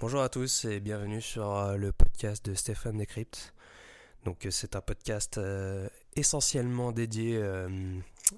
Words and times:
Bonjour 0.00 0.22
à 0.22 0.28
tous 0.28 0.64
et 0.64 0.78
bienvenue 0.78 1.20
sur 1.20 1.56
euh, 1.56 1.76
le 1.76 1.90
podcast 1.90 2.46
de 2.46 2.54
Stéphane 2.54 2.98
Decrypt. 2.98 3.52
Euh, 4.28 4.50
c'est 4.50 4.76
un 4.76 4.80
podcast 4.80 5.38
euh, 5.38 5.88
essentiellement 6.14 6.92
dédié 6.92 7.42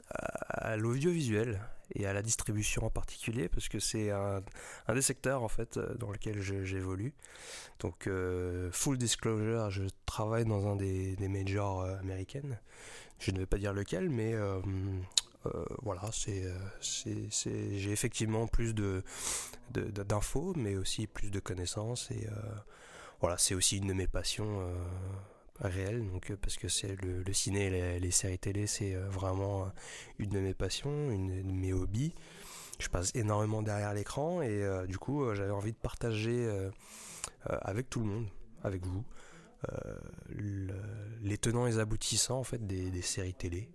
à 0.08 0.76
l'audiovisuel 0.78 1.60
et 1.94 2.06
à 2.06 2.14
la 2.14 2.22
distribution 2.22 2.86
en 2.86 2.90
particulier 2.90 3.50
parce 3.50 3.68
que 3.68 3.78
c'est 3.78 4.10
un, 4.10 4.42
des 4.88 5.02
secteurs 5.02 5.42
en 5.42 5.48
fait 5.48 5.78
dans 5.98 6.10
lequel 6.10 6.40
j'évolue. 6.40 7.12
Donc 7.78 8.08
full 8.72 8.96
disclosure, 8.96 9.68
je 9.68 9.82
travaille 10.06 10.46
dans 10.46 10.66
un 10.66 10.76
des, 10.76 11.14
des 11.16 11.28
majors 11.28 11.82
américaines. 11.82 12.58
Je 13.18 13.32
ne 13.32 13.38
vais 13.38 13.46
pas 13.46 13.58
dire 13.58 13.74
lequel, 13.74 14.08
mais 14.08 14.34
voilà, 15.82 16.02
euh, 16.28 16.58
c'est, 16.80 17.30
j'ai 17.78 17.92
effectivement 17.92 18.46
plus 18.46 18.74
de, 18.74 19.02
d'infos, 19.70 20.52
mais 20.56 20.76
aussi 20.76 21.06
plus 21.06 21.30
de 21.30 21.40
connaissances. 21.40 22.10
Et 22.10 22.26
euh, 22.26 22.32
voilà, 23.20 23.38
c'est 23.38 23.54
aussi 23.54 23.78
une 23.78 23.86
de 23.86 23.92
mes 23.92 24.06
passions 24.06 24.62
réelles, 25.60 26.06
donc, 26.10 26.32
parce 26.36 26.56
que 26.56 26.68
c'est 26.68 26.96
le, 27.02 27.32
ciné 27.32 27.66
et 27.66 28.00
les, 28.00 28.10
séries 28.10 28.38
télé, 28.38 28.66
c'est 28.66 28.94
vraiment 28.94 29.70
une 30.18 30.30
de 30.30 30.40
mes 30.40 30.54
passions, 30.54 31.10
une 31.10 31.42
de 31.42 31.52
mes 31.52 31.72
hobbies. 31.72 32.14
Je 32.78 32.88
passe 32.88 33.10
énormément 33.14 33.60
derrière 33.60 33.92
l'écran 33.92 34.40
et 34.40 34.64
du 34.88 34.98
coup, 34.98 35.34
j'avais 35.34 35.50
envie 35.50 35.72
de 35.72 35.78
partager 35.78 36.48
avec 37.44 37.90
tout 37.90 38.00
le 38.00 38.06
monde, 38.06 38.26
avec 38.64 38.86
vous, 38.86 39.04
les 40.30 41.36
tenants 41.36 41.66
et 41.66 41.72
les 41.72 41.78
aboutissants 41.78 42.38
en 42.38 42.44
fait 42.44 42.66
des 42.66 43.02
séries 43.02 43.34
télé. 43.34 43.68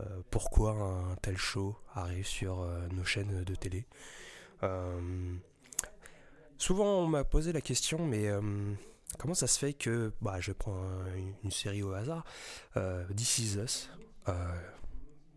Euh, 0.00 0.22
pourquoi 0.30 0.72
un 0.72 1.16
tel 1.16 1.36
show 1.36 1.76
arrive 1.94 2.26
sur 2.26 2.60
euh, 2.60 2.86
nos 2.92 3.04
chaînes 3.04 3.44
de 3.44 3.54
télé. 3.54 3.86
Euh, 4.62 5.34
souvent 6.58 7.00
on 7.00 7.06
m'a 7.06 7.24
posé 7.24 7.52
la 7.52 7.60
question, 7.60 8.06
mais 8.06 8.28
comment 9.18 9.34
ça 9.34 9.46
se 9.46 9.58
fait 9.58 9.72
que, 9.72 10.12
bah, 10.20 10.40
je 10.40 10.52
prends 10.52 10.80
une, 11.42 11.50
série 11.50 11.82
au 11.82 11.92
hasard, 11.92 12.24
This 13.16 13.38
Is 13.38 13.56
Us, 13.56 13.90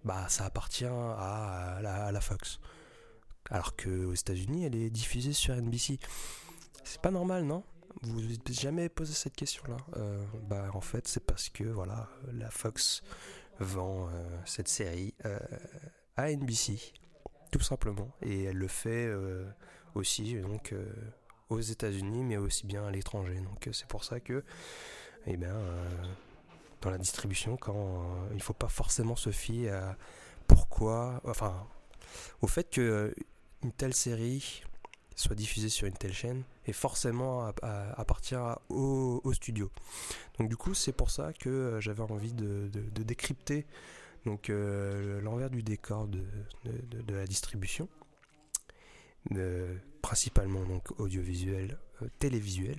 bah, 0.04 0.28
ça 0.28 0.46
appartient 0.46 0.86
à, 0.86 1.80
la, 1.82 2.22
Fox. 2.22 2.60
Alors 3.50 3.76
qu'aux 3.76 4.14
États-Unis, 4.14 4.66
elle 4.66 4.76
est 4.76 4.90
diffusée 4.90 5.34
sur 5.34 5.56
NBC. 5.56 6.00
C'est 6.84 7.02
pas 7.02 7.12
normal, 7.12 7.46
non? 7.46 7.64
Vous 8.02 8.14
vous 8.14 8.34
êtes 8.34 8.52
jamais 8.52 8.90
posé 8.90 9.14
cette 9.14 9.36
question-là? 9.36 9.78
Bah, 10.50 10.70
en 10.74 10.82
fait, 10.82 11.08
c'est 11.08 11.26
parce 11.26 11.48
que 11.50 11.64
voilà, 11.64 12.10
la 12.34 12.50
Fox 12.52 13.04
vend 13.60 14.08
euh, 14.08 14.38
cette 14.46 14.68
série 14.68 15.14
euh, 15.26 15.40
à 16.18 16.32
NBC, 16.32 16.94
tout 17.52 17.62
simplement. 17.62 18.10
Et 18.22 18.46
elle 18.46 18.58
le 18.58 18.68
fait 18.68 19.06
euh, 19.08 19.46
aussi 19.96 20.36
donc 20.36 20.74
aux 21.50 21.60
États-Unis, 21.60 22.24
mais 22.24 22.38
aussi 22.38 22.66
bien 22.66 22.86
à 22.86 22.92
l'étranger. 22.92 23.40
Donc 23.40 23.70
c'est 23.72 23.88
pour 23.88 24.04
ça 24.04 24.20
que, 24.20 24.44
eh 25.28 25.38
bien, 25.38 25.56
dans 26.82 26.90
la 26.90 26.98
distribution, 26.98 27.58
quand 27.58 28.28
il 28.34 28.42
faut 28.42 28.54
pas 28.54 28.70
forcément 28.70 29.16
se 29.16 29.30
fier 29.30 29.96
pourquoi, 30.48 31.22
enfin, 31.26 31.68
au 32.42 32.48
fait 32.48 32.70
que 32.70 33.14
une 33.64 33.72
telle 33.72 33.94
série 33.94 34.64
soit 35.16 35.36
diffusée 35.36 35.70
sur 35.70 35.88
une 35.88 35.94
telle 35.94 36.14
chaîne 36.14 36.44
et 36.66 36.74
forcément 36.74 37.52
appartient 37.98 38.36
au, 38.70 39.34
studio. 39.34 39.70
Donc 40.40 40.50
du 40.50 40.58
coup 40.58 40.74
c'est 40.74 40.94
pour 40.94 41.12
ça 41.12 41.32
que 41.34 41.50
euh, 41.50 41.80
j'avais 41.80 42.02
envie 42.02 42.34
de, 42.34 42.70
décrypter 43.04 43.66
donc 44.26 44.50
euh, 44.50 45.22
l'envers 45.22 45.50
du 45.50 45.64
décor 45.64 46.08
de, 46.08 46.24
la 47.10 47.28
distribution, 47.28 47.90
principalement 50.02 50.64
donc 50.64 50.98
audiovisuel, 51.00 51.78
euh, 52.02 52.08
télévisuel. 52.20 52.78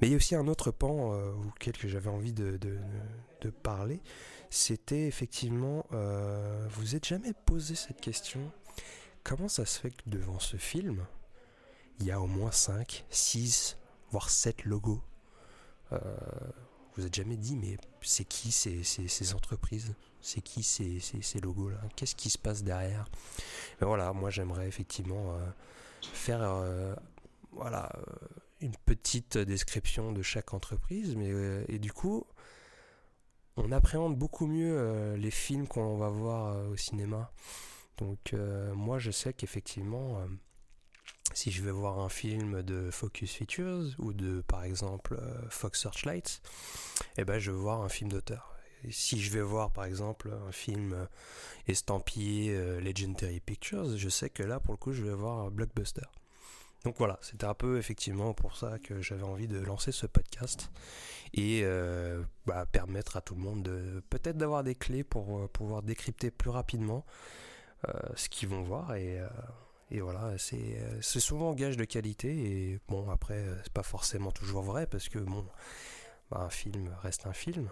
Mais 0.00 0.06
il 0.06 0.10
y 0.10 0.14
a 0.14 0.16
aussi 0.16 0.36
un 0.36 0.46
autre 0.46 0.70
pan 0.70 1.12
auquel 1.46 1.74
j'avais 1.84 2.08
envie 2.08 2.32
de, 2.32 2.58
parler, 3.62 4.00
c'était 4.50 5.08
effectivement, 5.08 5.84
vous 6.70 6.94
êtes 6.94 7.04
jamais 7.04 7.32
posé 7.44 7.74
cette 7.74 8.00
question, 8.00 8.52
comment 9.24 9.48
ça 9.48 9.66
se 9.66 9.80
fait 9.80 9.90
que 9.90 10.02
devant 10.06 10.38
ce 10.38 10.56
film, 10.56 11.04
il 11.98 12.06
y 12.06 12.12
a 12.12 12.20
au 12.20 12.26
moins 12.26 12.52
5, 12.52 13.04
6, 13.10 13.76
voire 14.10 14.30
7 14.30 14.64
logos? 14.64 15.02
Euh, 15.92 15.98
vous 16.98 17.06
êtes 17.06 17.14
jamais 17.14 17.36
dit, 17.36 17.56
mais 17.56 17.76
c'est 18.02 18.24
qui 18.24 18.50
ces, 18.50 18.82
ces, 18.82 19.34
entreprises? 19.34 19.94
C'est 20.20 20.40
qui 20.40 20.62
ces, 20.62 20.98
ces 21.00 21.40
logos-là? 21.40 21.80
Qu'est-ce 21.96 22.16
qui 22.16 22.30
se 22.30 22.38
passe 22.38 22.62
derrière? 22.64 23.06
Mais 23.80 23.86
Voilà, 23.86 24.12
moi 24.12 24.30
j'aimerais 24.30 24.66
effectivement 24.66 25.34
euh, 25.34 25.46
faire 26.12 26.42
euh, 26.42 26.94
voilà, 27.52 27.90
une 28.60 28.74
petite 28.84 29.38
description 29.38 30.12
de 30.12 30.22
chaque 30.22 30.54
entreprise. 30.54 31.14
Mais, 31.14 31.30
et 31.68 31.78
du 31.78 31.92
coup, 31.92 32.26
on 33.56 33.70
appréhende 33.70 34.16
beaucoup 34.16 34.46
mieux 34.46 35.14
les 35.14 35.30
films 35.30 35.68
qu'on 35.68 35.98
va 35.98 36.08
voir 36.08 36.68
au 36.68 36.76
cinéma. 36.76 37.30
Donc 37.98 38.34
moi 38.74 38.98
je 38.98 39.10
sais 39.10 39.32
qu'effectivement 39.32 40.20
si 41.34 41.50
je 41.50 41.62
vais 41.62 41.70
voir 41.70 41.98
un 41.98 42.08
film 42.08 42.62
de 42.62 42.90
Focus 42.90 43.32
Features 43.34 43.94
ou 43.98 44.12
de 44.12 44.40
par 44.42 44.64
exemple 44.64 45.18
euh, 45.20 45.48
Fox 45.50 45.80
Searchlight, 45.82 46.40
eh 47.16 47.24
ben 47.24 47.38
je 47.38 47.50
vais 47.50 47.56
voir 47.56 47.82
un 47.82 47.88
film 47.88 48.10
d'auteur. 48.10 48.54
Si 48.90 49.20
je 49.20 49.32
vais 49.32 49.42
voir 49.42 49.72
par 49.72 49.84
exemple 49.84 50.32
un 50.46 50.52
film 50.52 50.92
euh, 50.92 51.06
estampillé 51.66 52.54
euh, 52.54 52.80
Legendary 52.80 53.40
Pictures, 53.40 53.96
je 53.96 54.08
sais 54.08 54.30
que 54.30 54.42
là 54.42 54.60
pour 54.60 54.72
le 54.72 54.78
coup 54.78 54.92
je 54.92 55.02
vais 55.02 55.14
voir 55.14 55.38
un 55.46 55.50
blockbuster. 55.50 56.06
Donc 56.84 56.96
voilà, 56.98 57.18
c'était 57.22 57.46
un 57.46 57.54
peu 57.54 57.78
effectivement 57.78 58.34
pour 58.34 58.56
ça 58.56 58.78
que 58.78 59.02
j'avais 59.02 59.24
envie 59.24 59.48
de 59.48 59.58
lancer 59.58 59.90
ce 59.90 60.06
podcast 60.06 60.70
et 61.34 61.64
bah, 62.46 62.66
permettre 62.66 63.16
à 63.16 63.20
tout 63.20 63.34
le 63.34 63.40
monde 63.40 63.64
de 63.64 64.00
peut-être 64.10 64.38
d'avoir 64.38 64.62
des 64.62 64.76
clés 64.76 65.02
pour 65.02 65.48
pouvoir 65.50 65.82
décrypter 65.82 66.30
plus 66.30 66.50
rapidement 66.50 67.04
ce 68.14 68.28
qu'ils 68.28 68.48
vont 68.48 68.62
voir 68.62 68.94
et 68.94 69.20
et 69.90 70.00
voilà, 70.00 70.36
c'est 70.38 71.20
souvent 71.20 71.54
gage 71.54 71.76
de 71.76 71.84
qualité. 71.84 72.28
Et 72.28 72.80
bon, 72.88 73.10
après, 73.10 73.44
c'est 73.62 73.72
pas 73.72 73.82
forcément 73.82 74.30
toujours 74.32 74.62
vrai 74.62 74.86
parce 74.86 75.08
que 75.08 75.18
bon, 75.18 75.46
bah, 76.30 76.40
un 76.42 76.50
film 76.50 76.94
reste 77.02 77.26
un 77.26 77.32
film. 77.32 77.70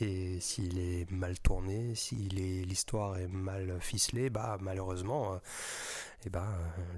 Et 0.00 0.40
s'il 0.40 0.78
est 0.78 1.10
mal 1.10 1.38
tourné, 1.38 1.94
si 1.94 2.16
l'histoire 2.16 3.16
est 3.18 3.28
mal 3.28 3.80
ficelée, 3.80 4.28
bah 4.28 4.58
malheureusement, 4.60 5.34
euh, 5.34 5.38
eh 6.26 6.30
ben, 6.30 6.46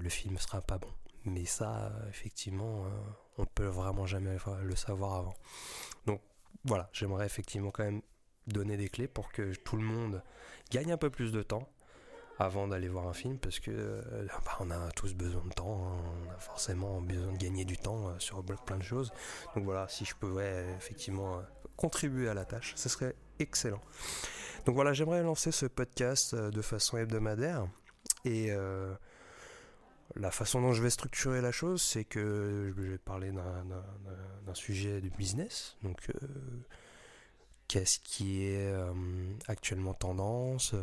le 0.01 0.09
film 0.09 0.37
sera 0.37 0.61
pas 0.61 0.77
bon. 0.77 0.89
Mais 1.25 1.45
ça, 1.45 1.91
effectivement, 2.09 2.85
euh, 2.85 2.89
on 3.37 3.45
peut 3.45 3.67
vraiment 3.67 4.05
jamais 4.05 4.35
le 4.63 4.75
savoir 4.75 5.15
avant. 5.15 5.33
Donc 6.07 6.21
voilà, 6.65 6.89
j'aimerais 6.91 7.25
effectivement 7.25 7.71
quand 7.71 7.83
même 7.83 8.01
donner 8.47 8.75
des 8.77 8.89
clés 8.89 9.07
pour 9.07 9.31
que 9.31 9.53
tout 9.53 9.77
le 9.77 9.83
monde 9.83 10.21
gagne 10.71 10.91
un 10.91 10.97
peu 10.97 11.09
plus 11.09 11.31
de 11.31 11.43
temps 11.43 11.69
avant 12.39 12.69
d'aller 12.69 12.87
voir 12.87 13.07
un 13.07 13.13
film 13.13 13.37
parce 13.37 13.59
que 13.59 13.69
euh, 13.69 14.27
bah, 14.45 14.57
on 14.61 14.71
a 14.71 14.91
tous 14.95 15.13
besoin 15.13 15.43
de 15.43 15.53
temps, 15.53 15.91
hein. 15.91 16.01
on 16.25 16.31
a 16.31 16.37
forcément 16.39 17.01
besoin 17.01 17.33
de 17.33 17.37
gagner 17.37 17.65
du 17.65 17.77
temps 17.77 18.07
euh, 18.07 18.13
sur 18.17 18.43
plein 18.43 18.77
de 18.77 18.83
choses. 18.83 19.11
Donc 19.55 19.65
voilà, 19.65 19.87
si 19.89 20.05
je 20.05 20.15
pouvais 20.15 20.43
euh, 20.43 20.77
effectivement 20.77 21.41
contribuer 21.75 22.29
à 22.29 22.33
la 22.33 22.45
tâche, 22.45 22.73
ce 22.77 22.87
serait 22.87 23.13
excellent. 23.39 23.81
Donc 24.65 24.75
voilà, 24.75 24.93
j'aimerais 24.93 25.21
lancer 25.21 25.51
ce 25.51 25.65
podcast 25.65 26.33
de 26.33 26.61
façon 26.61 26.97
hebdomadaire 26.97 27.67
et 28.25 28.51
la 30.15 30.31
façon 30.31 30.61
dont 30.61 30.73
je 30.73 30.83
vais 30.83 30.89
structurer 30.89 31.39
la 31.39 31.53
chose, 31.53 31.81
c'est 31.81 32.03
que 32.03 32.73
je 32.75 32.81
vais 32.81 32.97
parler 32.97 33.31
d'un 33.31 34.53
sujet 34.53 34.99
de 34.99 35.07
business. 35.07 35.77
Donc, 35.81 36.11
qu'est-ce 37.69 37.99
qui 37.99 38.43
est 38.43 38.73
actuellement 39.47 39.93
tendance 39.93 40.75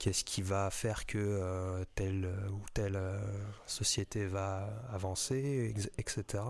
qu'est-ce 0.00 0.24
qui 0.24 0.40
va 0.40 0.70
faire 0.70 1.04
que 1.04 1.18
euh, 1.18 1.84
telle 1.94 2.26
ou 2.50 2.64
telle 2.72 2.96
euh, 2.96 3.20
société 3.66 4.26
va 4.26 4.82
avancer, 4.90 5.74
etc. 5.98 6.42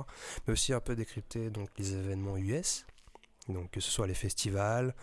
Mais 0.46 0.52
aussi 0.52 0.72
un 0.72 0.80
peu 0.80 0.94
décrypter 0.94 1.50
donc 1.50 1.68
les 1.76 1.94
événements 1.94 2.38
US, 2.38 2.86
donc 3.48 3.72
que 3.72 3.80
ce 3.80 3.90
soit 3.90 4.06
les 4.06 4.14
festivals 4.14 4.94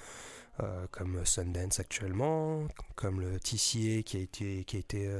euh, 0.62 0.88
comme 0.92 1.24
Sundance 1.26 1.82
actuellement, 1.82 2.68
comme 2.96 3.20
le 3.20 3.38
TCA 3.38 4.02
qui 4.04 4.18
a 4.18 4.22
été 4.22 4.64
qui 4.64 4.78
a 4.78 4.80
été 4.80 5.12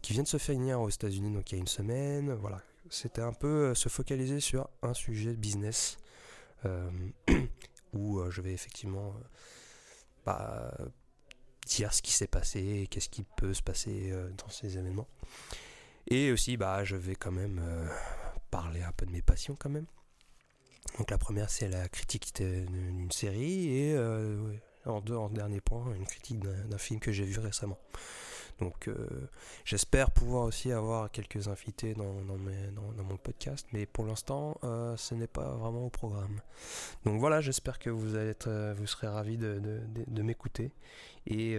qui 0.00 0.14
vient 0.14 0.22
de 0.22 0.28
se 0.28 0.38
finir 0.38 0.80
aux 0.80 0.90
États-Unis 0.90 1.32
donc 1.32 1.52
il 1.52 1.56
y 1.56 1.58
a 1.58 1.60
une 1.60 1.68
semaine, 1.68 2.32
voilà. 2.32 2.62
C'était 2.88 3.22
un 3.22 3.32
peu 3.32 3.74
se 3.74 3.88
focaliser 3.88 4.40
sur 4.40 4.68
un 4.82 4.94
sujet 4.94 5.34
business 5.34 5.98
où 7.92 8.22
je 8.30 8.40
vais 8.40 8.52
effectivement 8.52 9.14
bah, 10.24 10.72
dire 11.66 11.92
ce 11.92 12.02
qui 12.02 12.12
s'est 12.12 12.26
passé, 12.26 12.86
qu'est-ce 12.90 13.08
qui 13.08 13.24
peut 13.36 13.52
se 13.52 13.62
passer 13.62 14.10
euh, 14.10 14.30
dans 14.38 14.48
ces 14.48 14.78
événements. 14.78 15.08
Et 16.08 16.30
aussi, 16.30 16.56
bah, 16.56 16.84
je 16.84 16.96
vais 16.96 17.16
quand 17.16 17.32
même 17.32 17.60
euh, 17.62 17.88
parler 18.50 18.82
un 18.82 18.92
peu 18.92 19.06
de 19.06 19.10
mes 19.10 19.22
passions 19.22 19.56
quand 19.58 19.70
même. 19.70 19.86
Donc 20.98 21.10
la 21.10 21.18
première, 21.18 21.50
c'est 21.50 21.68
la 21.68 21.88
critique 21.88 22.32
d'une 22.36 23.10
série 23.10 23.76
et 23.76 23.94
euh, 23.94 24.54
en, 24.86 25.00
deux, 25.00 25.16
en 25.16 25.28
dernier 25.28 25.60
point, 25.60 25.92
une 25.94 26.06
critique 26.06 26.38
d'un 26.38 26.78
film 26.78 27.00
que 27.00 27.12
j'ai 27.12 27.24
vu 27.24 27.38
récemment. 27.40 27.78
Donc 28.60 28.88
j'espère 29.64 30.10
pouvoir 30.10 30.44
aussi 30.44 30.72
avoir 30.72 31.10
quelques 31.10 31.48
invités 31.48 31.94
dans, 31.94 32.14
dans, 32.22 33.04
mon 33.04 33.16
podcast, 33.16 33.66
mais 33.72 33.86
pour 33.86 34.06
l'instant, 34.06 34.58
ce 34.96 35.14
n'est 35.14 35.26
pas 35.26 35.54
vraiment 35.56 35.86
au 35.86 35.90
programme. 35.90 36.40
Donc 37.04 37.20
voilà, 37.20 37.40
j'espère 37.40 37.78
que 37.78 37.90
vous, 37.90 38.14
allez 38.14 38.30
être, 38.30 38.74
vous 38.74 38.86
serez 38.86 39.08
ravis 39.08 39.36
de, 39.36 40.22
m'écouter 40.22 40.72
et 41.26 41.58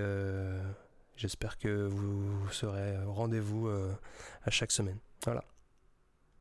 j'espère 1.15 1.57
que 1.57 1.85
vous 1.85 2.49
serez 2.51 2.97
rendez-vous 3.05 3.69
à 4.43 4.49
chaque 4.49 4.71
semaine. 4.71 4.97
Voilà. 5.25 5.43